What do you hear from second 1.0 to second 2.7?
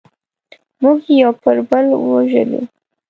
یې یو پر بل ووژلو.